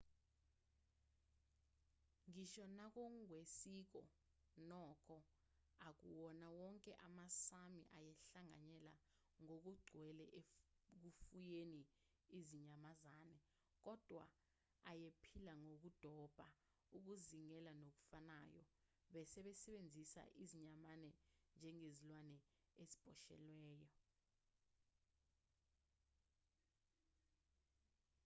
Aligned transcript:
ngisho 2.31 2.63
nangokwesiko 2.77 3.99
nokho 4.69 5.17
akuwona 5.89 6.47
wonke 6.59 6.91
amasámi 7.07 7.83
ayehlanganyele 7.97 8.91
ngokugcwele 9.43 10.25
ekufuyeni 10.39 11.81
izinyamazane 12.39 13.37
kodwa 13.85 14.25
ayephila 14.91 15.53
ngokudoba 15.63 16.47
ukuzingela 16.97 17.71
nokufanayo 17.81 18.61
besebenzisa 19.13 20.23
izinyamazane 20.43 21.09
njengezilwane 21.57 22.37
eziboshelwayo 22.81 23.89